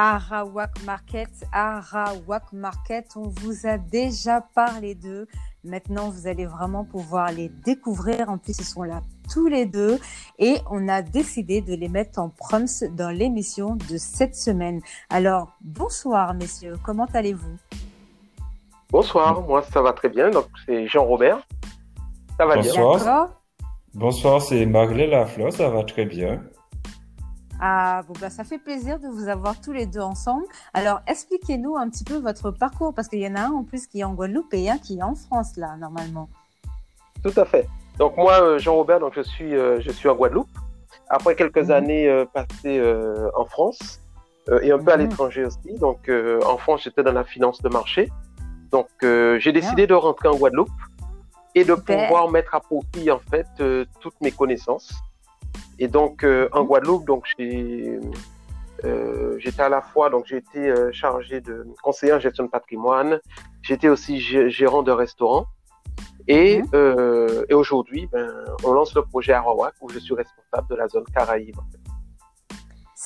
[0.00, 5.26] Arawak Market, Arawak Market, on vous a déjà parlé d'eux.
[5.64, 8.28] Maintenant, vous allez vraiment pouvoir les découvrir.
[8.28, 9.98] En plus, ils sont là tous les deux
[10.38, 14.80] et on a décidé de les mettre en proms dans l'émission de cette semaine.
[15.10, 17.56] Alors, bonsoir messieurs, comment allez-vous?
[18.90, 20.30] Bonsoir, moi ça va très bien.
[20.30, 21.40] Donc, c'est Jean-Robert.
[22.36, 22.72] Ça va bien?
[22.80, 23.30] Bonsoir.
[23.94, 26.40] Bonsoir, c'est Marlène Lafleur, ça va très bien.
[27.60, 30.44] Ah, bon, bah, ça fait plaisir de vous avoir tous les deux ensemble.
[30.74, 33.86] Alors, expliquez-nous un petit peu votre parcours, parce qu'il y en a un en plus
[33.86, 36.28] qui est en Guadeloupe et un qui est en France, là, normalement.
[37.22, 37.66] Tout à fait.
[37.98, 40.48] Donc, moi, euh, Jean-Robert, donc je suis, euh, je suis en Guadeloupe.
[41.10, 41.70] Après quelques mhm.
[41.70, 42.82] années euh, passées
[43.34, 44.00] en France
[44.62, 45.04] et un peu à mhm.
[45.04, 45.74] l'étranger aussi.
[45.78, 46.10] Donc,
[46.46, 48.10] en France, j'étais dans la finance de marché.
[48.70, 50.70] Donc, j'ai décidé de rentrer en Guadeloupe
[51.54, 53.46] et de pouvoir mettre à profit, en fait,
[54.00, 54.92] toutes mes connaissances
[55.78, 57.98] et donc, euh, en Guadeloupe, donc j'ai,
[58.84, 62.50] euh, j'étais à la fois, donc j'ai été euh, chargé de conseiller en gestion de
[62.50, 63.20] patrimoine,
[63.62, 65.46] j'étais aussi gérant de restaurant.
[66.30, 67.44] Et, mhm.
[67.48, 68.30] et aujourd'hui, ben,
[68.62, 71.56] on lance le projet Arawak où je suis responsable de la zone Caraïbe.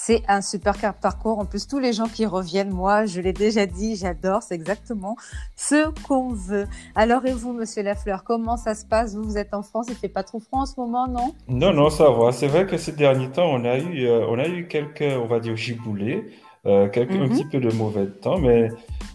[0.04, 1.38] C'est un super parcours.
[1.38, 4.42] En plus, tous les gens qui reviennent, moi, je l'ai déjà dit, j'adore.
[4.42, 5.14] C'est exactement
[5.54, 6.66] ce qu'on veut.
[6.96, 9.14] Alors, et vous, Monsieur Lafleur, comment ça se passe?
[9.14, 9.86] Vous, vous êtes en France.
[9.90, 11.36] Il fait pas trop froid en ce moment, non?
[11.46, 12.32] Non, non, ça va.
[12.32, 15.26] C'est vrai que ces derniers temps, on a eu, euh, on a eu quelques, on
[15.26, 16.32] va dire, giboulés,
[16.66, 17.28] euh, quelques, un mhm.
[17.28, 18.70] petit peu de mauvais temps, mais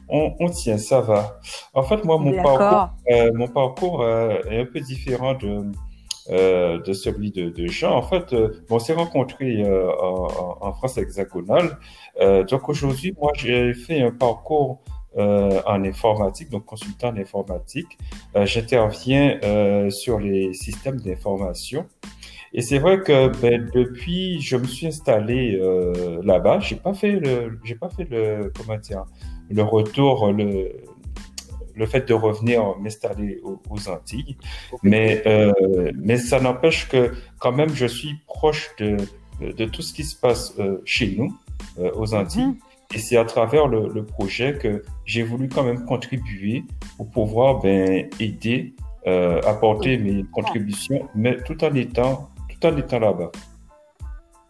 [0.07, 1.41] on, on, tient, ça va.
[1.73, 5.65] En fait, moi, mon parcours, euh, mon parcours est un peu différent de
[6.29, 7.95] euh, de celui de, de, Jean.
[7.95, 11.77] En fait, euh, on s'est rencontrés euh, en, en, France hexagonale.
[12.49, 14.81] donc aujourd'hui, moi, j'ai fait un parcours
[15.15, 17.97] en informatique, donc consultant en informatique.
[18.43, 19.39] J'interviens
[19.89, 21.85] sur les systèmes d'information.
[22.53, 25.59] Et c'est vrai que ben, depuis, je me suis installé
[26.23, 26.59] là-bas.
[26.59, 29.05] J'ai pas fait le, j'ai pas fait le, comment dire,
[29.49, 30.71] le retour, le,
[31.77, 34.37] le fait de revenir m'installer aux, Antilles.
[34.83, 35.53] Mais, euh,
[35.95, 38.97] mais ça n'empêche que quand même, je suis proche de,
[39.41, 41.37] de tout ce qui se passe euh, chez nous,
[41.79, 42.47] euh, aux Antilles.
[42.47, 42.57] Mhm.
[42.95, 46.63] Et c'est à travers le, le projet que j'ai voulu quand même contribuer
[46.95, 48.73] pour pouvoir ben, aider,
[49.07, 53.31] euh, apporter mes contributions, mais tout en étant, tout en étant là-bas.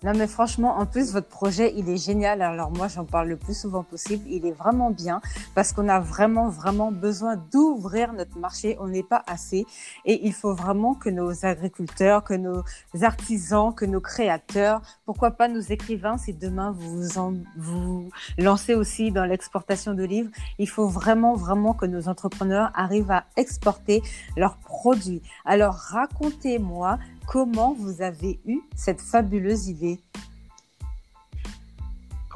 [0.03, 2.44] Non, mais franchement, en plus, votre projet, il est génial.
[2.44, 4.24] Alors moi, j'en parle le plus souvent possible.
[4.30, 5.22] Il est vraiment bien
[5.56, 8.78] parce qu'on a vraiment, vraiment besoin d'ouvrir notre marché.
[8.80, 9.66] On n'est pas assez.
[10.06, 12.63] Et il faut vraiment que nos agriculteurs, que nos
[13.02, 19.12] artisans, que nos créateurs, pourquoi pas nos écrivains, si demain vous vous, vous lancez aussi
[19.12, 24.03] dans l'exportation de livres, il faut vraiment, vraiment que nos entrepreneurs arrivent à exporter
[24.36, 25.24] leurs produits.
[25.44, 29.99] Alors racontez-moi Comment vous avez eu cette fabuleuse idée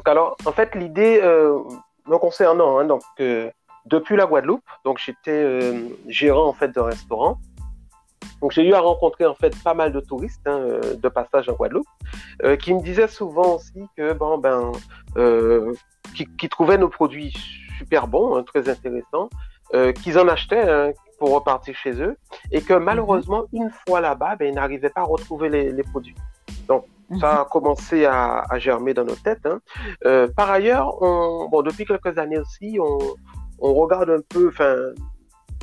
[0.02, 1.59] donc alors, en fait, l'idée euh,
[2.07, 3.52] concernant, hein, donc euh,
[3.85, 7.38] depuis la Guadeloupe, donc j'étais euh, gérant en fait de restaurant.
[8.41, 11.53] Donc j'ai eu à rencontrer en fait pas mal de touristes hein, de passage en
[11.53, 11.85] Guadeloupe,
[12.59, 14.72] qui me disaient souvent aussi que bon ben,
[16.16, 17.31] qui, trouvaient nos produits
[17.78, 19.29] super bons, hein, très intéressants,
[20.02, 22.18] qu'ils en achetaient, pour repartir chez eux
[22.52, 26.16] et que malheureusement, une fois là-bas, ben, ils n'arrivaient pas à retrouver les, produits.
[26.68, 26.86] Donc,
[27.20, 29.46] ça a commencé à, germer dans nos têtes.
[29.46, 29.59] Hein.
[30.06, 32.98] Euh, par ailleurs, on, bon, depuis quelques années aussi, on,
[33.59, 34.76] on regarde un peu, enfin,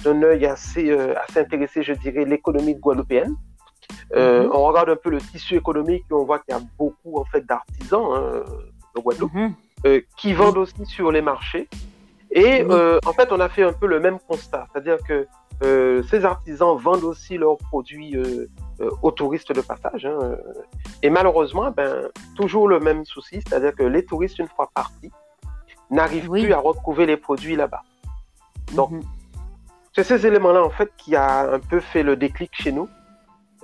[0.04, 3.34] d'un œil assez, euh, assez intéressé, je dirais, l'économie guadeloupéenne.
[4.14, 4.50] Euh, mhm.
[4.52, 7.24] On regarde un peu le tissu économique et on voit qu'il y a beaucoup en
[7.24, 8.44] fait d'artisans hein,
[8.94, 9.54] de Guadeloupe mhm.
[9.86, 11.68] euh, qui vendent aussi sur les marchés.
[12.30, 15.26] Et en fait, on a fait un peu le même constat, c'est-à-dire que
[15.62, 18.48] euh, ces artisans vendent aussi leurs produits euh,
[18.80, 20.06] euh, aux touristes de passage.
[20.06, 20.36] Hein,
[21.02, 25.10] et malheureusement, ben, toujours le même souci, c'est-à-dire que les touristes, une fois partis,
[25.90, 27.82] n'arrivent plus à retrouver les produits là-bas.
[28.74, 29.02] Donc, mhm.
[29.94, 32.88] c'est ces éléments-là, en fait, qui a un peu fait le déclic chez nous.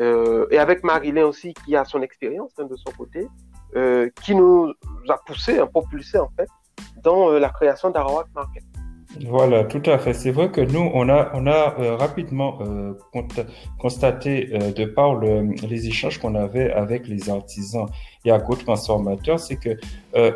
[0.01, 3.29] et avec Marilyn aussi, qui a son expérience hein, de son côté,
[4.23, 4.73] qui nous
[5.09, 6.49] a poussé, a propulsé, en fait,
[7.03, 8.65] dans la création d'Arawak Market.
[9.23, 10.13] Voilà, tout à fait.
[10.13, 12.95] C'est vrai que nous, on a, on a euh, rapidement euh,
[13.79, 17.87] constaté euh, de par les échanges qu'on avait avec les artisans
[18.25, 19.79] et agro-transformateurs, c'est que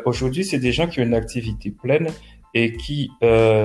[0.05, 2.07] aujourd'hui, c'est des gens qui ont une activité pleine
[2.53, 3.11] et qui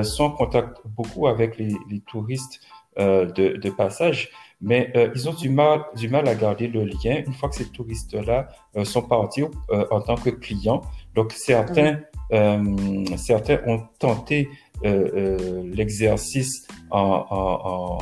[0.03, 2.61] sont en contact beaucoup avec les, les touristes
[2.99, 7.33] de, de, passage, mais ils ont du mal, du mal à garder le lien une
[7.35, 8.49] fois que ces touristes-là
[8.85, 9.43] sont partis
[9.91, 10.83] en tant que clients.
[11.15, 12.01] Donc certains,
[13.17, 17.99] certains ont tenté euh, euh, l'exercice en, en, en,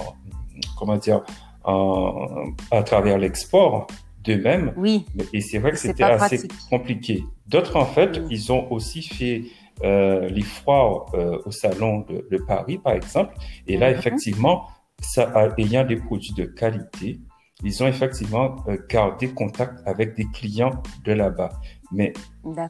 [0.78, 1.22] comment dire
[1.64, 3.86] à travers l'export
[4.24, 4.72] d'eux-mêmes.
[4.76, 5.04] Oui.
[5.32, 7.24] Et c'est vrai que c'était assez compliqué.
[7.46, 9.42] D'autres, en fait, ils ont aussi fait
[9.84, 13.34] euh, les foires euh, au salon de, Paris, par exemple.
[13.66, 13.98] Et là, mhm.
[13.98, 14.68] effectivement,
[15.00, 17.20] ça, ayant des produits de qualité,
[17.64, 21.50] ils ont effectivement euh, gardé contact avec des clients de là-bas.
[21.92, 22.12] Mais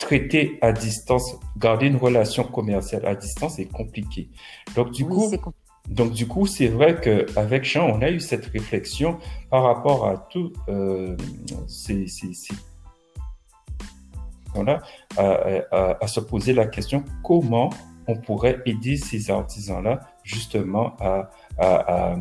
[0.00, 4.28] traiter à distance, garder une relation commerciale à distance est compliqué.
[4.74, 5.30] Donc du coup,
[5.88, 9.18] donc du coup, c'est vrai qu'avec Jean, on a eu cette réflexion
[9.50, 11.16] par rapport à tout euh,
[11.66, 12.54] ces, ces, ces
[14.60, 14.82] là,
[15.16, 17.70] à, à, se poser la question comment
[18.06, 22.16] on pourrait aider ces artisans-là justement à, à,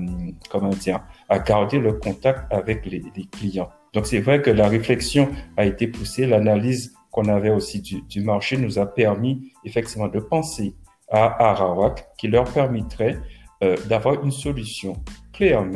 [0.50, 3.71] comment dire, à garder le contact avec les, les clients.
[3.93, 8.57] Donc c'est vrai que la réflexion a été poussée, l'analyse qu'on avait aussi du, marché
[8.57, 10.75] nous a permis effectivement de penser
[11.09, 13.19] à Arawak qui leur permettrait
[13.63, 14.93] euh, d'avoir une solution
[15.33, 15.69] clé en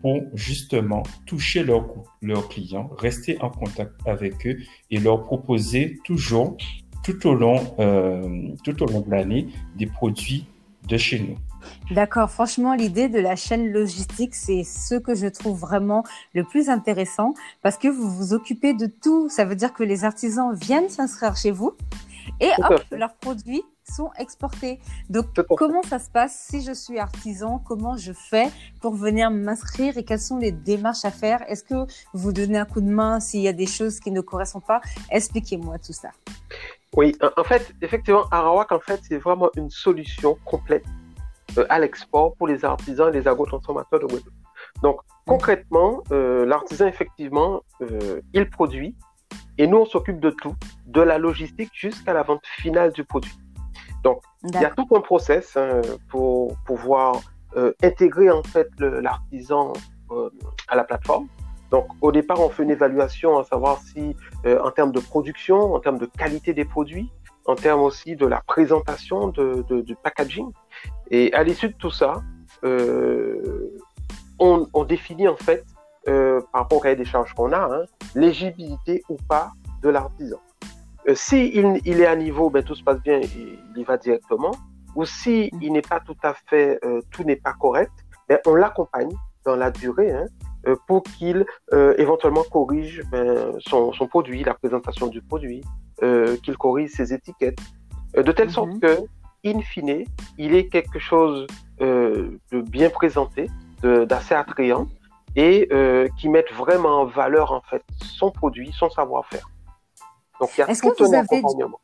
[0.00, 1.86] pour justement toucher leurs
[2.22, 4.56] leurs clients, rester en contact avec eux
[4.90, 6.56] et leur proposer toujours
[7.04, 10.46] tout au long euh, tout au long de l'année des produits
[10.88, 11.36] de chez nous.
[11.90, 16.68] D'accord, franchement, l'idée de la chaîne logistique, c'est ce que je trouve vraiment le plus
[16.68, 19.28] intéressant parce que vous vous occupez de tout.
[19.28, 21.74] Ça veut dire que les artisans viennent s'inscrire chez vous
[22.40, 24.80] et hop, leurs produits sont exportés.
[25.08, 25.26] Donc,
[25.56, 27.62] comment ça se passe si je suis artisan?
[27.66, 28.50] Comment je fais
[28.80, 31.42] pour venir m'inscrire et quelles sont les démarches à faire?
[31.48, 34.20] Est-ce que vous donnez un coup de main s'il y a des choses qui ne
[34.20, 34.80] correspondent pas?
[35.10, 36.10] Expliquez-moi tout ça.
[36.96, 40.84] Oui, en fait, effectivement, Arawak, en fait, c'est vraiment une solution complète
[41.68, 44.34] à l'export pour les artisans et les agrotransformateurs de Guadeloupe.
[44.82, 48.96] Donc, concrètement, euh, l'artisan, effectivement, euh, il produit
[49.58, 50.54] et nous, on s'occupe de tout,
[50.86, 53.36] de la logistique jusqu'à la vente finale du produit.
[54.04, 57.20] Donc, il y a tout un process hein, pour pouvoir
[57.82, 59.72] intégrer en fait l'artisan
[60.68, 61.26] à la plateforme.
[61.72, 64.14] Donc, au départ, on fait une évaluation à savoir si,
[64.46, 67.10] en termes de production, en termes de qualité des produits,
[67.48, 70.52] en termes aussi de la présentation de, du packaging.
[71.10, 72.22] Et à l'issue de tout ça,
[72.62, 73.70] euh,
[74.38, 75.64] on, on, définit en fait,
[76.08, 77.84] euh, par rapport au cahier des charges qu'on a, hein,
[78.14, 79.52] l'éligibilité ou pas
[79.82, 80.36] de l'artisan.
[81.08, 83.84] Euh, si il, il, est à niveau, ben, tout se passe bien, il, il y
[83.84, 84.52] va directement.
[84.94, 87.92] Ou si il n'est pas tout à fait, euh, tout n'est pas correct,
[88.28, 89.10] ben, on l'accompagne
[89.46, 90.26] dans la durée hein,
[90.86, 91.46] pour qu'il
[91.96, 95.62] éventuellement corrige ben, son, son, produit, la présentation du produit,
[96.02, 97.58] euh, qu'il corrige ses étiquettes,
[98.16, 98.80] de telle sorte mhm.
[98.80, 98.98] que,
[99.44, 100.04] in fine,
[100.38, 101.46] il est quelque chose
[101.80, 103.48] de bien présenté,
[103.82, 104.88] d'assez attrayant
[105.36, 105.68] et
[106.18, 109.48] qui mette vraiment en valeur en fait son produit, son savoir-faire.
[110.40, 111.80] Donc il y a tout un accompagnement.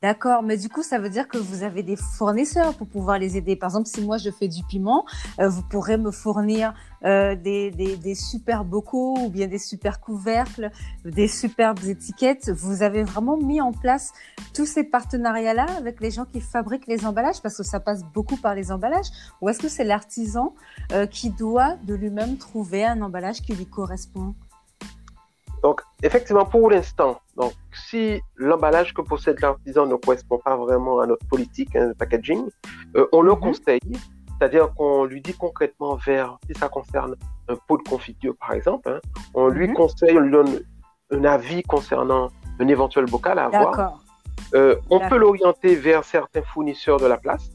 [0.00, 3.36] D'accord, mais du coup, ça veut dire que vous avez des fournisseurs pour pouvoir les
[3.36, 3.56] aider.
[3.56, 5.04] Par exemple, si moi je fais du piment,
[5.40, 6.72] euh, vous pourrez me fournir
[7.04, 10.70] euh, des, des, des, super bocaux ou bien des super couvercles,
[11.04, 12.48] des superbes étiquettes.
[12.48, 14.12] Vous avez vraiment mis en place
[14.54, 18.36] tous ces partenariats-là avec les gens qui fabriquent les emballages parce que ça passe beaucoup
[18.36, 19.10] par les emballages.
[19.40, 20.54] Ou est-ce que c'est l'artisan
[20.92, 24.36] euh, qui doit de lui-même trouver un emballage qui lui correspond?
[25.62, 27.52] Donc, effectivement, pour l'instant, donc,
[27.90, 32.48] si l'emballage que possède l'artisan ne correspond pas vraiment à notre politique hein, de packaging,
[32.96, 33.40] euh, on le mhm.
[33.40, 33.80] conseille,
[34.38, 37.16] c'est-à-dire qu'on lui dit concrètement vers, si ça concerne
[37.48, 39.00] un pot de confiture, par exemple, hein,
[39.34, 39.74] on lui mhm.
[39.74, 40.60] conseille, on lui donne
[41.10, 44.00] un avis concernant un éventuel bocal à avoir.
[44.54, 47.50] Euh, on peut l'orienter vers certains fournisseurs de la place.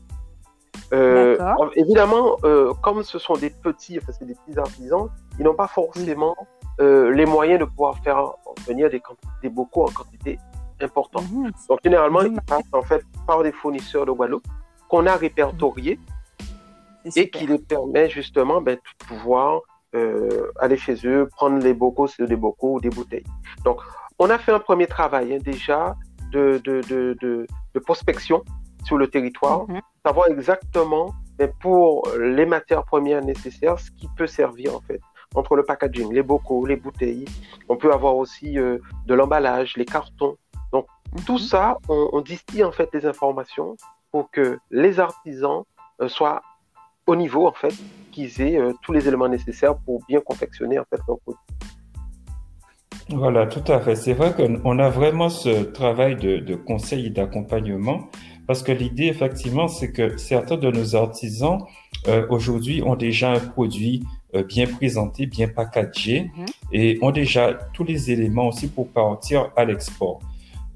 [0.93, 1.37] Euh,
[1.75, 5.67] évidemment, euh, comme ce sont des petits, enfin, c'est des petits artisans, ils n'ont pas
[5.67, 6.35] forcément
[6.79, 8.33] euh, les moyens de pouvoir faire
[8.67, 9.01] venir des,
[9.41, 10.39] des bocaux en quantité
[10.81, 11.29] importante.
[11.31, 11.51] Mhm.
[11.69, 14.45] Donc, généralement, ils passent en fait par des fournisseurs de Guadeloupe
[14.89, 15.99] qu'on a répertoriés
[17.15, 19.61] et qui les permet justement ben, de pouvoir
[19.95, 23.25] euh, aller chez eux, prendre les bocaux, c'est des bocaux ou des bouteilles.
[23.63, 23.79] Donc,
[24.19, 25.95] on a fait un premier travail hein, déjà
[26.31, 28.43] de, de, de, de, prospection
[28.85, 29.81] sur le territoire, mhm.
[30.05, 35.01] savoir exactement ben, pour les matières premières nécessaires ce qui peut servir en fait
[35.35, 37.25] entre le packaging, les bocaux, les bouteilles.
[37.69, 40.37] On peut avoir aussi euh, de l'emballage, les cartons.
[40.71, 40.87] Donc
[41.25, 41.39] tout mhm.
[41.39, 43.75] ça, on, distille en fait des informations
[44.11, 45.63] pour que les artisans
[46.01, 46.41] euh, soient
[47.05, 47.73] au niveau en fait,
[48.11, 51.41] qu'ils aient euh, tous les éléments nécessaires pour bien confectionner en fait leur produit.
[53.09, 53.95] Voilà, tout à fait.
[53.95, 58.09] C'est vrai qu'on a vraiment ce travail de, de conseil et d'accompagnement
[58.47, 61.59] parce que l'idée, effectivement, c'est que certains de nos artisans,
[62.07, 64.03] euh, aujourd'hui, ont déjà un produit
[64.41, 66.45] bien présenté, bien packagé mhm.
[66.71, 70.19] et ont déjà tous les éléments aussi pour partir à l'export.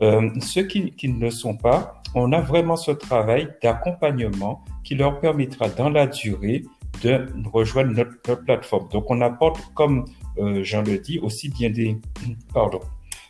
[0.01, 4.95] Euh, ceux qui, qui, ne le sont pas, on a vraiment ce travail d'accompagnement qui
[4.95, 6.63] leur permettra dans la durée
[7.03, 8.87] de rejoindre notre, plateforme.
[8.89, 10.05] Donc, on apporte, comme
[10.37, 11.97] euh, Jean le dit, aussi bien des,
[12.53, 12.79] pardon,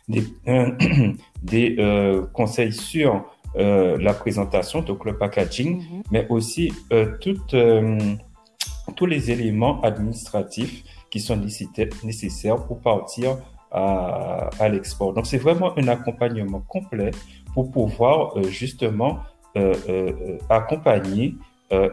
[0.08, 0.24] des,
[1.42, 3.24] des euh, conseils sur
[3.56, 6.02] euh, la présentation, donc le packaging, mm-hmm.
[6.10, 7.54] mais aussi euh, toutes,
[8.94, 11.36] tous les éléments administratifs qui sont
[12.04, 13.38] nécessaires pour partir
[13.70, 15.12] à, à l'export.
[15.14, 17.10] Donc, c'est vraiment un accompagnement complet
[17.54, 19.20] pour pouvoir justement
[20.48, 21.34] accompagner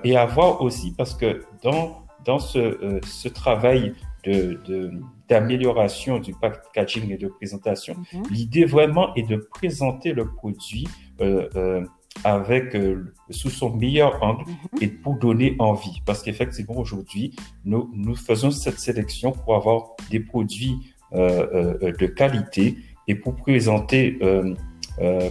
[0.03, 3.93] et avoir aussi, parce que dans, dans ce, ce travail
[4.25, 4.91] de,
[5.29, 7.95] d'amélioration du packaging et de présentation.
[8.13, 8.23] Mhm.
[8.31, 10.87] L'idée vraiment est de présenter le produit
[11.21, 11.85] euh, euh,
[12.23, 14.81] avec euh, sous son meilleur angle mhm.
[14.81, 16.01] et pour donner envie.
[16.05, 20.77] Parce qu'effectivement aujourd'hui, nous, nous faisons cette sélection pour avoir des produits
[21.13, 24.19] de qualité et pour présenter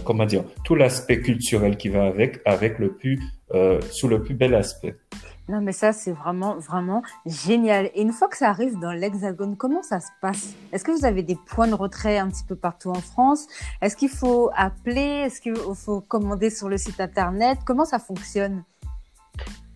[0.03, 3.21] comment dire tout l'aspect culturel qui va avec avec le plus
[3.91, 4.95] sous le plus bel aspect.
[5.47, 7.91] Non, mais ça, c'est vraiment, vraiment génial.
[7.93, 10.55] Et une fois que ça arrive dans l'Hexagone, comment ça se passe?
[10.71, 13.47] Est-ce que vous avez des points de retrait un petit peu partout en France?
[13.81, 15.25] Est-ce qu'il faut appeler?
[15.25, 17.59] Est-ce qu'il faut commander sur le site Internet?
[17.63, 18.63] Comment ça fonctionne?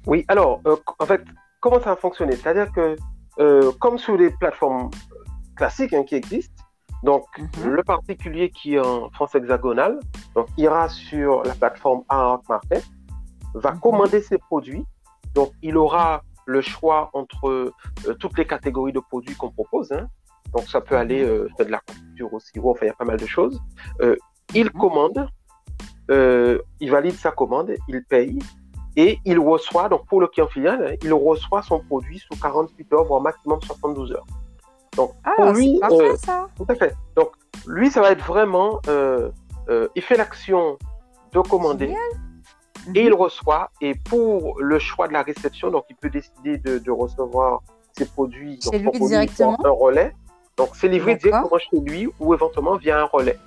[0.08, 1.22] Oui, alors, euh, en fait,
[1.60, 2.36] comment ça a fonctionné?
[2.36, 2.96] C'est-à-dire que,
[3.40, 4.90] euh, comme sur les plateformes
[5.56, 6.64] classiques hein, qui existent,
[7.04, 7.70] donc, mhm.
[7.70, 10.00] le particulier qui est en France hexagonale
[10.36, 12.84] donc, ira sur la plateforme Art Market,
[13.54, 13.80] va mhm.
[13.80, 14.84] commander ses produits
[15.40, 17.74] donc, il aura le choix entre euh,
[18.20, 19.90] toutes les catégories de produits qu'on propose.
[19.94, 20.10] Hein.
[20.54, 23.06] Donc, ça peut aller euh, de la confiture au sirop, enfin, il y a pas
[23.06, 23.58] mal de choses.
[24.02, 24.18] Euh,
[24.54, 24.72] il mhm.
[24.72, 25.30] commande,
[26.10, 28.38] il valide sa commande, il paye
[28.98, 32.92] et il reçoit, donc pour le client final, hein, il reçoit son produit sous 48
[32.92, 34.26] heures, voire maximum 72 heures.
[34.98, 35.80] Donc, ah, pour lui,
[36.18, 36.48] ça.
[36.58, 36.94] tout à fait.
[37.16, 37.30] Donc,
[37.66, 38.82] lui, ça va être vraiment,
[39.96, 40.78] il fait l'action
[41.32, 41.96] de commander
[42.96, 43.72] et il reçoit.
[43.82, 47.62] Et pour le choix de la réception, donc il peut décider de, recevoir
[47.98, 49.58] ses produits donc, lui directement.
[49.66, 50.16] un relais.
[50.58, 53.38] Donc c'est livré directement chez lui ou éventuellement via un relais.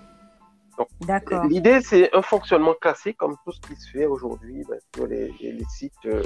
[1.48, 5.32] L'idée, c'est un fonctionnement classique comme tout ce qui se fait aujourd'hui ben, sur les,
[5.68, 6.22] sites, euh,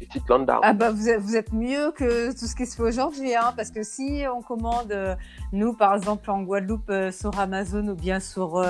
[0.00, 0.22] les sites
[0.62, 3.52] Ah bah vous êtes, vous êtes, mieux que tout ce qui se fait aujourd'hui, hein,
[3.56, 5.14] parce que si on commande, euh,
[5.52, 8.62] nous par exemple en Guadeloupe, euh, sur Amazon ou bien sur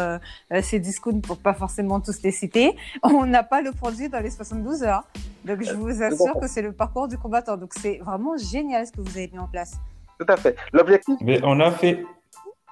[0.62, 4.30] ces discounts, pour pas forcément tous les citer, on n'a pas le produit dans les
[4.30, 5.04] 72 heures.
[5.44, 7.56] Donc je vous assure que c'est le parcours du combattant.
[7.56, 9.78] Donc c'est vraiment génial ce que vous avez mis en place.
[10.18, 10.56] Tout à fait.
[10.72, 11.16] L'objectif.
[11.20, 12.04] Mais on a fait,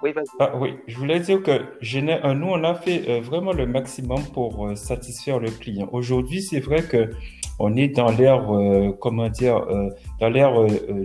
[0.03, 3.67] oui, ah, oui, je voulais dire que euh, nous, on a fait euh, vraiment le
[3.67, 5.89] maximum pour euh, satisfaire le client.
[5.91, 7.11] Aujourd'hui, c'est vrai que
[7.59, 8.47] on est dans l'ère,
[9.01, 9.67] comment dire,
[10.21, 10.61] dans l'ère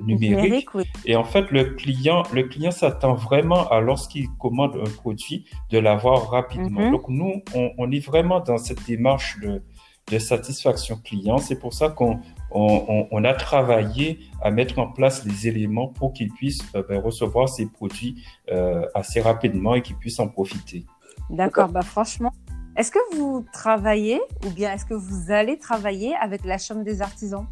[0.05, 0.67] numérique.
[1.05, 5.79] Et en fait, le client, le client s'attend vraiment à lorsqu'il commande un produit de
[5.79, 6.81] l'avoir rapidement.
[6.81, 6.91] Mm-hmm.
[6.91, 9.61] Donc nous, on, on, est vraiment dans cette démarche de,
[10.09, 11.37] de satisfaction client.
[11.37, 12.19] C'est pour ça qu'on
[12.51, 17.47] on, a travaillé à mettre en place les éléments pour qu'ils puissent euh, ben, recevoir
[17.47, 20.85] ces produits euh, assez rapidement et qu'ils puissent en profiter.
[21.29, 22.33] D'accord, bah franchement,
[22.75, 27.01] est-ce que vous travaillez ou bien est-ce que vous allez travailler avec la Chambre des
[27.01, 27.45] artisans?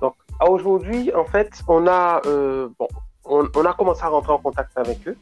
[0.00, 0.14] Donc,
[0.46, 2.88] aujourd'hui, en fait, on a, euh, bon,
[3.24, 5.16] on, a commencé à rentrer en contact avec eux,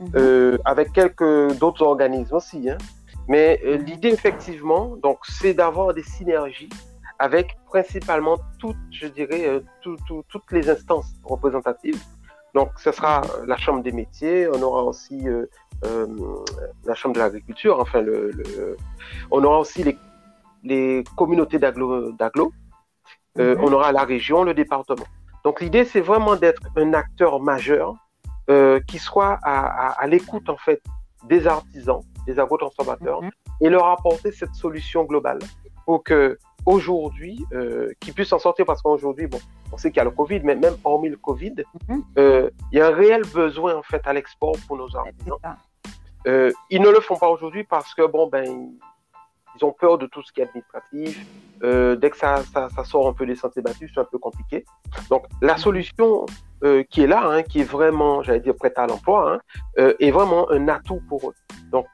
[0.00, 0.58] mhm.
[0.64, 2.70] avec quelques d'autres organismes aussi.
[2.70, 2.78] Hein.
[3.28, 6.68] Mais l'idée, effectivement, donc, c'est d'avoir des synergies
[7.18, 12.00] avec principalement toutes, je dirais, euh, toutes les instances représentatives.
[12.54, 15.46] Donc, ce sera la Chambre des métiers, on aura aussi euh,
[15.84, 16.06] euh,
[16.84, 18.30] la Chambre de l'agriculture, enfin, le,
[19.30, 19.98] on aura aussi les,
[20.62, 22.12] les communautés d'aglo,
[23.36, 23.56] mhm.
[23.60, 25.06] on aura la région, le département.
[25.44, 27.96] Donc, l'idée, c'est vraiment d'être un acteur majeur
[28.86, 30.82] qui soit à, l'écoute, en fait,
[31.24, 33.30] des artisans, des agro-transformateurs, mhm.
[33.60, 35.38] et leur apporter cette solution globale
[35.84, 39.38] pour que aujourd'hui euh, qui puissent en sortir parce qu'aujourd'hui, bon,
[39.72, 41.54] on sait qu'il y a le Covid, mais même hormis le Covid,
[41.88, 42.02] mhm.
[42.18, 45.38] euh, il y a un réel besoin en fait à l'export pour nos artisans.
[46.26, 48.70] Euh, ils ne le font pas aujourd'hui parce que bon ben
[49.56, 51.26] ils ont peur de tout ce qui est administratif.
[51.62, 54.18] Euh, dès que ça, ça, ça, sort un peu des sentiers battus, c'est un peu
[54.18, 54.64] compliqué.
[55.10, 56.26] Donc la solution
[56.88, 60.50] qui est là, hein, qui est vraiment, j'allais dire prête à l'emploi, hein, est vraiment
[60.50, 61.34] un atout pour eux.
[61.70, 61.86] Donc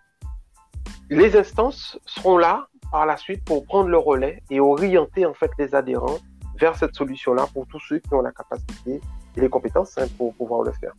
[1.10, 5.50] les instances seront là par la suite pour prendre le relais et orienter en fait
[5.58, 6.18] les adhérents
[6.58, 9.00] vers cette solution-là pour tous ceux qui ont la capacité
[9.36, 10.92] et les compétences hein, pour pouvoir le faire.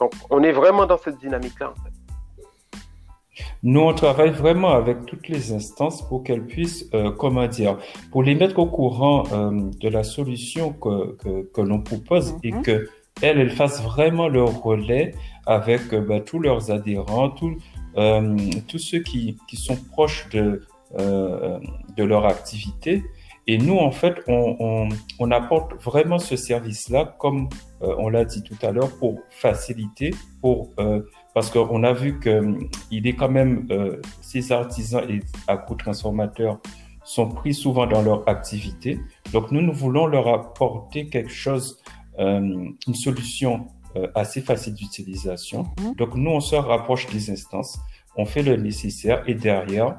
[0.00, 1.70] Donc, on est vraiment dans cette dynamique-là.
[1.70, 3.44] En fait.
[3.62, 7.78] Nous, on travaille vraiment avec toutes les instances pour qu'elles puissent, euh, comment dire,
[8.10, 12.52] pour les mettre au courant euh, de la solution que, que, que l'on propose et
[12.52, 12.62] mhm.
[12.62, 12.88] que
[13.20, 15.14] elles, elles fassent vraiment le relais
[15.46, 17.56] avec euh, ben, tous leurs adhérents, tous euh,
[17.94, 20.62] tous ceux qui, qui, sont proches de,
[20.98, 21.58] euh,
[21.96, 23.02] de leur activité
[23.46, 27.48] Et nous, en fait, on, on, apporte vraiment ce service-là, comme
[27.82, 31.00] euh, on l'a dit tout à l'heure, pour faciliter, pour euh,
[31.34, 32.58] parce qu'on a vu que
[32.90, 36.60] il est quand même euh, ces artisans et agro-transformateurs
[37.04, 39.00] sont pris souvent dans leur activité.
[39.32, 41.78] Donc nous, nous voulons leur apporter quelque chose,
[42.18, 43.66] une solution
[44.14, 45.64] assez facile d'utilisation.
[45.64, 45.96] Mm-hmm.
[45.96, 47.78] Donc nous, on se rapproche des instances,
[48.16, 49.96] on fait le nécessaire et derrière,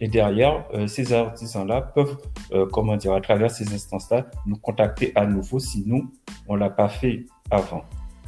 [0.00, 2.18] et derrière, euh, ces artisans-là peuvent,
[2.52, 6.12] euh, comment dire, à travers ces instances-là, nous contacter à nouveau si nous,
[6.46, 7.82] on l'a pas fait avant.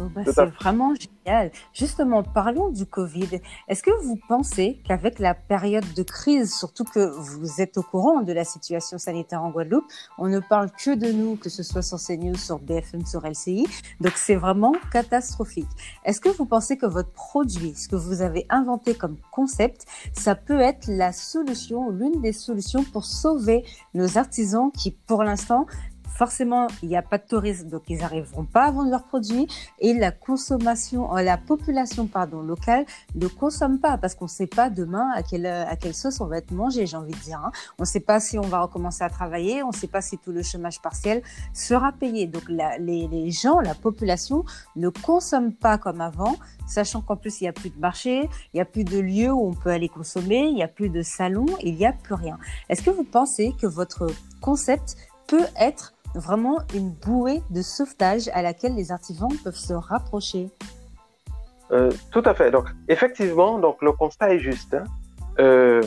[0.09, 1.51] Bah, c'est vraiment génial.
[1.73, 3.41] Justement, parlons du Covid.
[3.69, 8.23] Est-ce que vous pensez qu'avec la période de crise, surtout que vous êtes au courant
[8.23, 9.85] de la situation sanitaire en Guadeloupe,
[10.19, 13.67] on ne parle que de nous, que ce soit sur CNews, sur BFM, sur LCI,
[14.01, 15.69] donc c'est vraiment catastrophique.
[16.05, 20.35] Est-ce que vous pensez que votre produit, ce que vous avez inventé comme concept, ça
[20.35, 23.65] peut être la solution, l'une des solutions pour sauver
[23.95, 25.67] nos artisans qui, pour l'instant,
[26.21, 29.47] forcément, il n'y a pas de tourisme, donc ils n'arriveront pas à vendre leurs produits.
[29.79, 32.85] Et la consommation, euh, la population pardon, locale
[33.15, 36.51] ne consomme pas parce qu'on ne sait pas demain à quelle, sauce on va être
[36.51, 37.41] mangé, j'ai envie de dire.
[37.43, 37.53] Hein.
[37.79, 40.19] On ne sait pas si on va recommencer à travailler, on ne sait pas si
[40.19, 41.23] tout le chômage partiel
[41.55, 42.27] sera payé.
[42.27, 44.45] Donc les, les gens, la population
[44.77, 46.37] ne consomment pas comme avant,
[46.67, 49.33] sachant qu'en plus il n'y a plus de marché, il n'y a plus de lieux
[49.33, 52.15] où on peut aller consommer, il n'y a plus de salons, il n'y a plus
[52.15, 52.39] rien.
[52.69, 54.07] Est-ce que vous pensez que votre
[54.43, 54.97] concept
[55.27, 60.51] peut être vraiment une bouée de sauvetage à laquelle les artisans peuvent se rapprocher.
[61.73, 62.51] Euh, tout à fait.
[62.51, 64.75] Donc, effectivement, donc le constat est juste.
[64.75, 64.85] Hein.
[65.39, 65.83] Euh,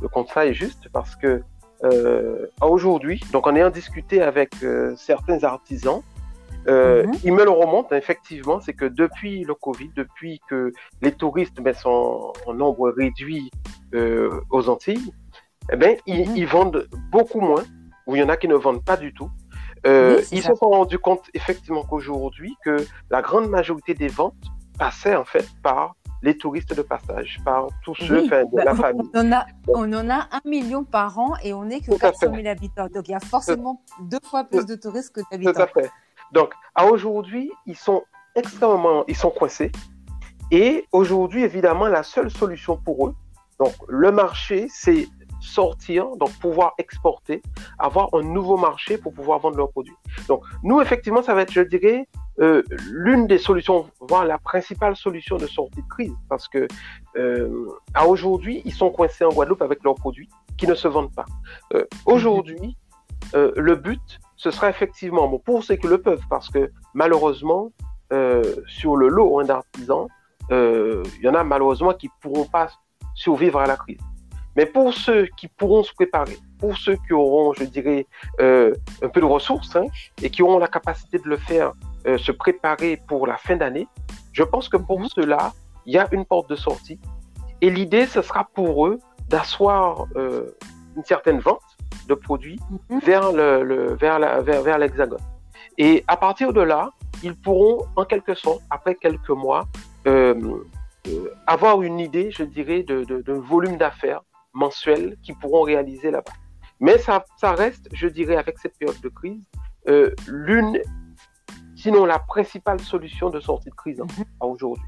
[0.00, 1.42] le constat est juste parce que
[1.84, 4.54] euh, aujourd'hui, donc en ayant discuté avec
[4.96, 6.02] certains artisans,
[6.66, 7.12] mhm.
[7.24, 10.72] ils me le remontent effectivement, c'est que depuis le Covid, depuis que
[11.02, 13.50] les touristes ben, sont en nombre réduit
[14.50, 15.12] aux Antilles,
[15.72, 16.36] eh ben, ils, mhm.
[16.36, 17.64] ils vendent beaucoup moins,
[18.06, 19.30] ou il y en a qui ne vendent pas du tout.
[19.86, 24.34] Euh, ils se sont rendus compte effectivement qu'aujourd'hui, que la grande majorité des ventes
[24.78, 29.08] passaient en fait par les touristes de passage, par tous ceux de bah, la famille.
[29.14, 32.34] On en, a, on en a un million par an et on n'est que 400
[32.34, 32.88] 000 habitants.
[32.92, 35.52] Donc il y a forcément deux fois plus de touristes que d'habitants.
[35.52, 35.90] Tout à fait.
[36.32, 38.02] Donc à aujourd'hui, ils sont
[38.34, 39.70] extrêmement, ils sont coincés.
[40.50, 43.14] Et aujourd'hui, évidemment, la seule solution pour eux,
[43.60, 45.08] donc le marché, c'est
[45.40, 47.42] sortir, donc pouvoir exporter,
[47.78, 49.96] avoir un nouveau marché pour pouvoir vendre leurs produits.
[50.28, 52.08] Donc nous, effectivement, ça va être, je dirais,
[52.40, 56.68] euh, l'une des solutions, voire la principale solution de sortie de crise, parce que
[57.16, 61.14] euh, à aujourd'hui, ils sont coincés en Guadeloupe avec leurs produits qui ne se vendent
[61.14, 61.26] pas.
[61.74, 62.76] Euh, aujourd'hui,
[63.34, 67.72] le but, ce sera effectivement, bon, pour ceux qui le peuvent, parce que malheureusement,
[68.66, 70.06] sur le lot hein, d'artisans,
[70.50, 72.68] il y en a malheureusement qui pourront pas
[73.14, 74.00] survivre à la crise.
[74.58, 78.08] Mais pour ceux qui pourront se préparer, pour ceux qui auront, je dirais,
[78.40, 79.86] euh, un peu de ressources hein,
[80.20, 81.70] et qui auront la capacité de le faire,
[82.08, 83.86] euh, se préparer pour la fin d'année,
[84.32, 85.10] je pense que pour mhm.
[85.14, 85.52] cela,
[85.86, 86.98] il y a une porte de sortie.
[87.60, 90.50] Et l'idée, ce sera pour eux d'asseoir euh,
[90.96, 91.62] une certaine vente
[92.08, 92.58] de produits
[92.90, 92.98] mhm.
[92.98, 95.22] vers le, vers la, vers, vers l'hexagone.
[95.78, 96.90] Et à partir de là,
[97.22, 99.68] ils pourront, en quelque sorte, après quelques mois,
[101.46, 106.32] avoir une idée, je dirais, d'un de, de, volume d'affaires mensuels qu'ils pourront réaliser là-bas.
[106.80, 109.42] Mais ça, ça reste, je dirais, avec cette période de crise,
[109.88, 110.80] euh, l'une,
[111.74, 114.24] sinon la principale solution de sortie de crise hein, mhm.
[114.40, 114.84] à aujourd'hui.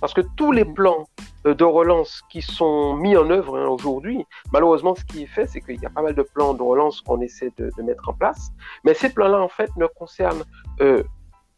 [0.00, 1.06] Parce que tous les plans
[1.46, 5.46] euh, de relance qui sont mis en œuvre hein, aujourd'hui, malheureusement, ce qui est fait,
[5.46, 8.12] c'est qu'il y a pas mal de plans de relance qu'on essaie de, mettre en
[8.12, 8.50] place.
[8.84, 10.44] Mais ces plans-là, en fait, ne concernent
[10.80, 11.02] euh,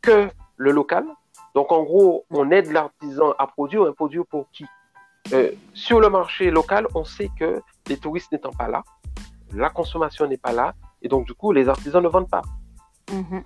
[0.03, 1.05] que le local.
[1.55, 4.67] Donc, en gros, on aide l'artisan à produire un produit pour qui
[5.33, 8.83] euh, sur le marché local, on sait que les touristes n'étant pas là,
[9.55, 12.43] la consommation n'est pas là, et donc du coup, les artisans ne vendent pas.
[13.13, 13.43] Mhm.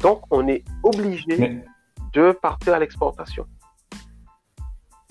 [0.00, 1.62] Donc, on est obligé
[2.12, 3.46] de partir à l'exportation.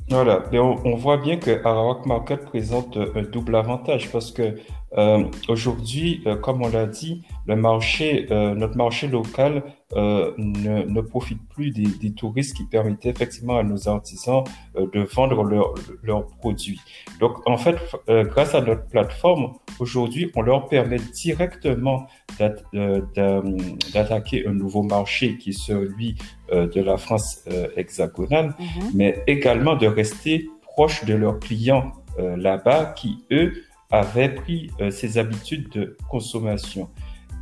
[0.10, 4.56] Voilà, et on, voit bien que Arawak Market présente un double avantage parce que
[4.98, 9.64] euh, aujourd'hui, euh, comme on l'a dit, le marché, euh, notre marché local
[9.96, 14.44] euh, ne, ne, profite plus des, des, touristes qui permettaient effectivement à nos artisans
[14.76, 15.74] euh, de vendre leurs
[16.04, 16.80] leurs produits.
[17.20, 17.76] Donc, en fait,
[18.08, 22.06] grâce à notre plateforme, aujourd'hui, on leur permet directement
[22.38, 26.16] d'attaquer un nouveau marché qui est celui
[26.52, 27.44] de la France
[27.76, 28.92] hexagonale, mm-hmm.
[28.94, 33.54] mais également de rester proche de leurs clients là-bas qui, eux,
[33.92, 36.90] avaient pris ces habitudes de consommation.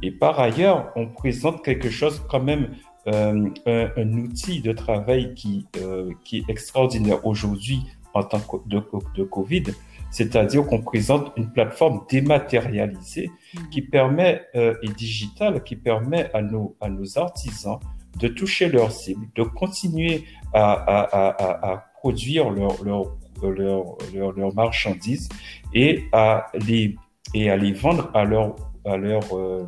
[0.03, 2.75] Et par ailleurs, on présente quelque chose quand même,
[3.07, 7.79] euh, un, outil de travail qui, euh, qui est extraordinaire aujourd'hui
[8.13, 8.83] en temps de,
[9.15, 9.63] de Covid,
[10.11, 13.69] c'est-à-dire qu'on présente une plateforme dématérialisée mhm.
[13.69, 17.79] qui permet euh, et digitale qui permet à nos à nos artisans
[18.19, 23.05] de toucher leurs cibles, de continuer à, à, à, à produire leurs leur,
[23.41, 25.29] leur, leur, leur, marchandises
[25.73, 26.95] et à les
[27.33, 28.55] et à les vendre à leurs
[28.87, 29.65] à leur, euh,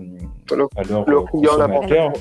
[0.76, 2.14] à leurs consommateurs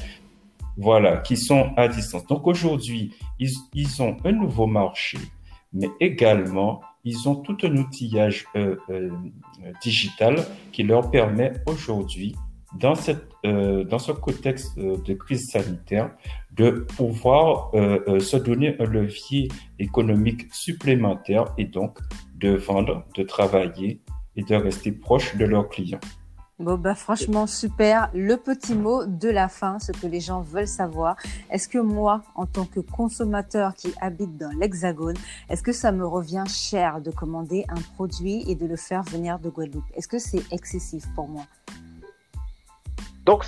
[0.77, 2.27] voilà, qui sont à distance.
[2.27, 5.19] Donc aujourd'hui, ils, ils, ont un nouveau marché,
[5.73, 9.11] mais également, ils ont tout un outillage euh, euh,
[9.83, 10.37] digital
[10.73, 12.37] qui leur permet aujourd'hui,
[12.79, 16.11] dans, cette, euh, dans ce contexte euh, de crise sanitaire,
[16.53, 21.99] de pouvoir euh, se donner un levier économique supplémentaire et donc
[22.37, 24.01] de vendre, de travailler
[24.37, 26.01] et de rester proche de leurs clients.
[26.59, 28.11] Bon, bah, franchement, super.
[28.15, 31.15] Le petit mot de la fin, ce que les gens veulent savoir.
[31.51, 35.17] Est-ce que moi, en tant que consommateur qui habite dans l'Hexagone,
[35.49, 39.39] est-ce que ça me revient cher de commander un produit et de le faire venir
[39.39, 39.85] de Guadeloupe?
[39.95, 41.45] Est-ce que c'est excessif pour moi?
[43.25, 43.45] Donc,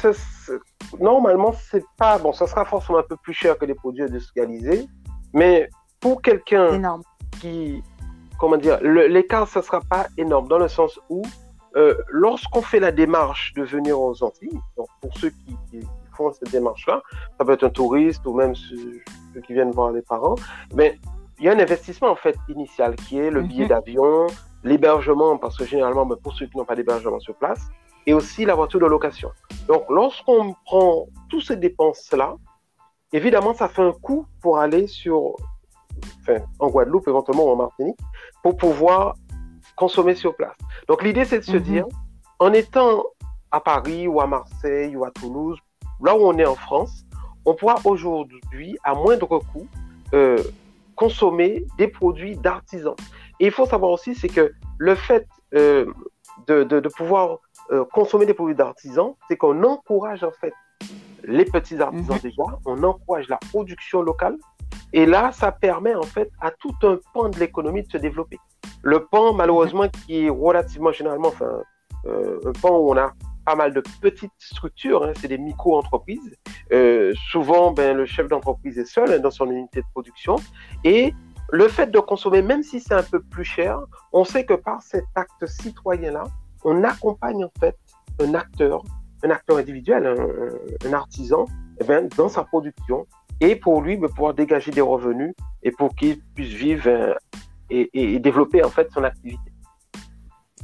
[1.01, 2.17] normalement, c'est pas.
[2.19, 4.87] Bon, ça sera forcément un peu plus cher que les produits industrialisés,
[5.33, 5.69] mais
[5.99, 6.81] pour quelqu'un
[7.41, 7.83] qui.
[8.39, 11.23] Comment dire L'écart, ça sera pas énorme dans le sens où
[11.77, 16.33] euh, lorsqu'on fait la démarche de venir aux Antilles, donc pour ceux qui, qui font
[16.33, 17.03] cette démarche-là,
[17.39, 19.01] ça peut être un touriste ou même ceux,
[19.35, 20.37] ceux, qui viennent voir les parents,
[20.75, 20.99] mais
[21.39, 23.69] il y a un investissement en fait initial qui est le billet mm -hmm.
[23.69, 24.27] d'avion,
[24.65, 27.63] l'hébergement, parce que généralement, ben, pour ceux qui n'ont pas d'hébergement sur place,
[28.07, 29.31] et aussi la voiture de location.
[29.69, 32.37] Donc, lorsqu'on prend toutes ces dépenses-là,
[33.13, 35.37] évidemment, ça fait un coût pour aller sur,
[36.21, 37.99] enfin, en Guadeloupe, éventuellement en Martinique,
[38.43, 39.15] pour pouvoir
[39.83, 40.59] consommer sur place.
[40.89, 41.73] Donc l'idée, c'est de se mm -hmm.
[41.73, 41.87] dire,
[42.45, 42.93] en étant
[43.57, 45.59] à Paris ou à Marseille ou à Toulouse,
[46.07, 46.95] là où on est en France,
[47.49, 49.67] on pourra aujourd'hui, à moindre coût,
[50.19, 50.43] euh,
[51.03, 52.99] consommer des produits d'artisans.
[53.41, 54.47] Et il faut savoir aussi, c'est que
[54.89, 55.27] le fait
[55.61, 55.87] euh,
[56.49, 57.27] de, de, de, pouvoir
[57.73, 60.55] euh, consommer des produits d'artisans, c'est qu'on encourage en fait
[61.39, 62.29] les petits artisans -hmm.
[62.29, 64.37] déjà, on encourage la production locale,
[64.99, 68.39] et là, ça permet en fait à tout un pan de l'économie de se développer.
[68.83, 71.63] Le pan, malheureusement, qui est relativement généralement, enfin,
[72.07, 73.13] euh, un pan où on a
[73.45, 76.37] pas mal de petites structures, hein, c'est des micro-entreprises.
[76.73, 80.37] Euh, souvent, ben, le chef d'entreprise est seul hein, dans son unité de production.
[80.85, 81.15] Et
[81.51, 83.81] le fait de consommer, même si c'est un peu plus cher,
[84.13, 86.25] on sait que par cet acte citoyen-là,
[86.65, 87.77] on accompagne en fait
[88.21, 88.83] un acteur,
[89.25, 91.47] un acteur individuel, un, un artisan,
[91.81, 93.07] eh ben, dans sa production,
[93.41, 97.15] et pour lui, ben, pouvoir dégager des revenus et pour qu'il puisse vivre euh,
[97.71, 99.51] et, et, développer en fait son activité.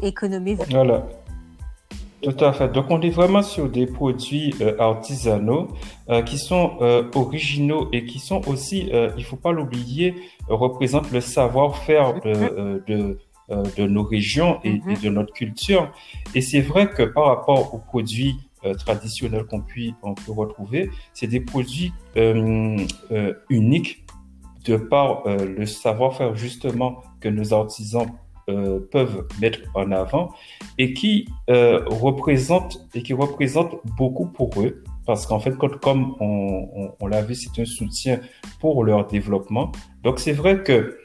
[0.03, 0.57] Économie.
[0.71, 1.07] Voilà.
[2.23, 2.73] Tout à fait.
[2.73, 5.69] Donc, on est vraiment sur des produits euh, artisanaux
[6.09, 10.15] euh, qui sont euh, originaux et qui sont aussi, euh, il faut pas l'oublier,
[10.49, 12.85] représentent le savoir-faire de, mm-hmm.
[12.87, 13.19] de,
[13.77, 14.93] de, nos régions et, mm -hmm.
[14.93, 15.93] et, de notre culture.
[16.35, 18.37] Et c'est vrai que par rapport aux produits
[18.85, 21.93] traditionnels qu'on peut, on peut retrouver, c'est des produits
[23.61, 24.06] uniques
[24.67, 28.07] de par euh, le savoir-faire justement que nos artisans
[28.49, 30.33] euh, peuvent mettre en avant
[30.79, 34.85] et qui euh, représente et qui représente beaucoup pour eux.
[35.05, 38.21] Parce qu'en fait comme on, l'a vu c'est un soutien
[38.61, 39.73] pour leur développement.
[40.03, 40.99] Donc c'est vrai que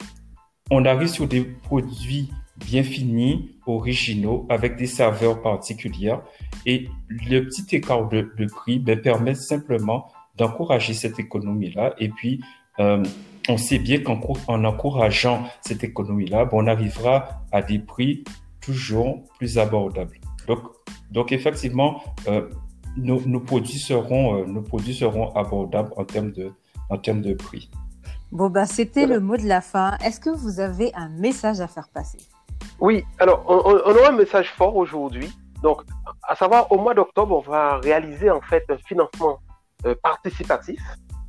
[0.70, 6.22] on arrive sur des produits bien finis originaux avec des saveurs particulières.
[6.66, 12.40] Et le petit écart de, prix ben, permet simplement d'encourager cette économie là et puis
[13.48, 18.24] on sait bien qu'en en encourageant cette économie-là, on arrivera à des prix
[18.60, 20.18] toujours plus abordables.
[20.46, 20.60] Donc,
[21.10, 22.48] donc effectivement, euh,
[22.96, 26.52] nos, nos, produits seront, euh, nos produits seront abordables en termes de,
[26.90, 27.70] en termes de prix.
[28.30, 29.14] Bon, bah, c'était voilà.
[29.16, 29.96] le mot de la fin.
[30.04, 32.18] Est-ce que vous avez un message à faire passer?
[32.80, 35.30] Oui, alors, on, on aura un message fort aujourd'hui.
[35.62, 35.82] Donc,
[36.22, 39.38] à savoir, au mois d'octobre, on va réaliser en fait un financement
[39.86, 40.80] euh, participatif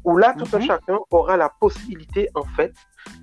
[0.04, 0.56] où là, tout mm -hmm.
[0.56, 0.66] un mhm.
[0.68, 2.74] chacun aura la possibilité, en fait,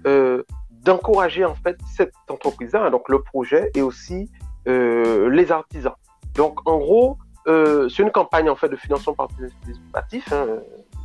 [0.06, 0.42] euh,
[0.84, 4.30] d'encourager, en fait, cette entreprise-là, donc le projet et aussi
[4.68, 5.98] euh, les artisans.
[6.34, 7.08] Donc, en gros,
[7.46, 10.46] euh, c'est une campagne, en fait, de financement participatif, hein,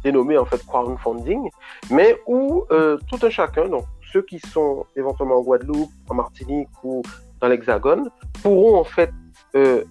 [0.04, 1.50] dénommée, en fait, crowdfunding,
[1.90, 6.70] mais où euh, tout un chacun, donc ceux qui sont éventuellement en Guadeloupe, en Martinique
[6.84, 7.02] ou
[7.40, 8.10] dans l'Hexagone,
[8.42, 9.12] pourront, en fait,
[9.56, 9.84] euh,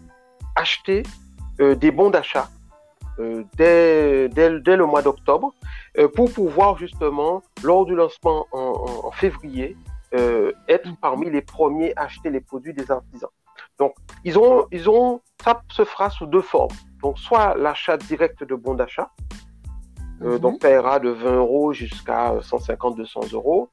[0.57, 1.03] acheter
[1.61, 2.49] euh, des bons d'achat
[3.19, 5.55] euh, dès, dès, dès, le mois d'octobre
[6.15, 9.77] pour pouvoir justement, lors du lancement en, février,
[10.15, 13.31] euh, être parmi les premiers à acheter les produits des artisans.
[13.79, 16.75] Donc, ils ont, ils ont, ça se fera sous deux formes.
[17.03, 19.11] Donc, soit l'achat direct de bons d'achat,
[20.23, 23.69] Euh, donc, ça ira de 20 euros jusqu'à 150, 200 euros.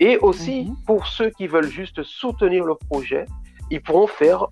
[0.00, 0.76] Et aussi, mhm.
[0.86, 3.26] pour ceux qui veulent juste soutenir le projet,
[3.70, 4.48] ils pourront faire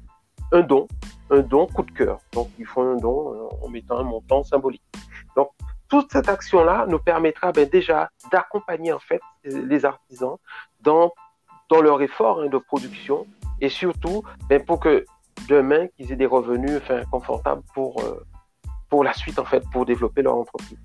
[0.52, 0.86] un don,
[1.30, 2.18] un don coup de cœur.
[2.32, 4.86] Donc, ils font un don en mettant un montant symbolique.
[5.36, 5.50] Donc,
[5.92, 8.94] toute cette action-là nous permettra ben, déjà d'accompagner
[9.44, 10.36] les artisans
[10.80, 11.12] dans,
[11.68, 13.26] dans leur effort hein, de production
[13.60, 15.04] et surtout ben, pour que
[15.50, 18.24] demain qu'ils aient des revenus confortables pour, euh,
[18.88, 19.38] pour la suite
[19.70, 20.78] pour développer leur entreprise.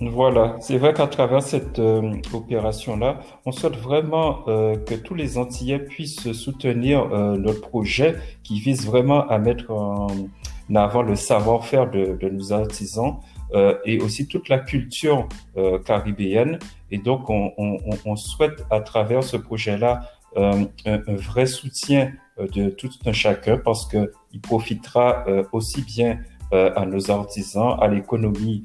[0.00, 5.36] Voilà, c'est vrai qu'à travers cette euh, opération-là, on souhaite vraiment euh, que tous les
[5.36, 10.06] Antillais puissent soutenir notre projet qui vise vraiment à mettre en
[10.76, 13.37] avant le savoir-faire de, nos artisans, euh,
[13.84, 16.58] et aussi toute la culture euh, caribéenne.
[16.90, 20.02] Et donc, on, on, on, souhaite à travers ce projet-là
[20.36, 25.42] euh, un, un, vrai soutien euh, de tout un chacun parce que il profitera euh,
[25.52, 26.18] aussi bien
[26.50, 28.64] à nos artisans, à l'économie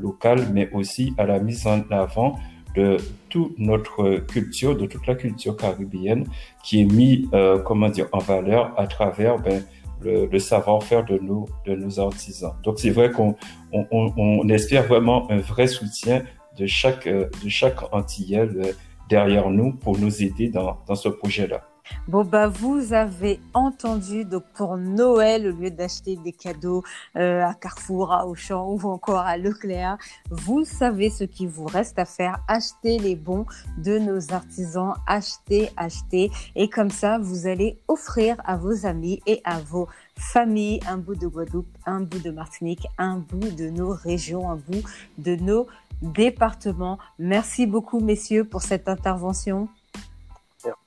[0.00, 2.38] locale, mais aussi à la mise en avant
[2.74, 2.96] de
[3.28, 6.24] toute notre culture, de toute la culture caribéenne
[6.64, 7.28] qui est mise,
[7.66, 9.62] comment dire, en valeur à travers ben,
[10.02, 12.54] le, savoir-faire de nos, de nos artisans.
[12.62, 13.36] Donc c'est vrai qu'on
[13.72, 16.24] on, on, espère vraiment un vrai soutien
[16.56, 18.72] de chaque, de chaque euh,
[19.08, 21.69] derrière nous pour nous aider dans, dans ce projet-là.
[22.08, 24.24] Bon, bah, vous avez entendu.
[24.24, 26.82] Donc, pour Noël, au lieu d'acheter des cadeaux
[27.16, 29.98] euh, à Carrefour, à Auchan ou encore à Leclerc,
[30.30, 32.40] vous savez ce qu'il vous reste à faire.
[32.48, 33.46] Acheter les bons
[33.78, 34.94] de nos artisans.
[35.06, 36.30] Acheter, acheter.
[36.56, 41.14] Et comme ça, vous allez offrir à vos amis et à vos familles un bout
[41.14, 44.82] de Guadeloupe, un bout de Martinique, un bout de nos régions, un bout
[45.18, 45.66] de nos
[46.02, 46.98] départements.
[47.18, 49.68] Merci beaucoup, messieurs, pour cette intervention.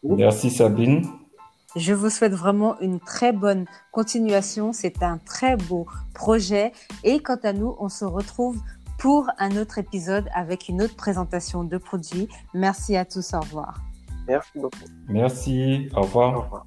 [0.03, 0.49] Merci.
[0.49, 1.05] Sabine.
[1.75, 4.73] Je vous souhaite vraiment une très bonne continuation.
[4.73, 6.71] C'est un très beau projet.
[7.03, 8.59] Et quant à nous, on se retrouve
[8.99, 12.29] pour un autre épisode avec une autre présentation de produits.
[12.53, 13.33] Merci à tous.
[13.33, 13.81] Au revoir.
[14.27, 14.77] Merci beaucoup.
[15.09, 15.89] Merci.
[15.95, 16.37] Au revoir.
[16.37, 16.65] Au revoir.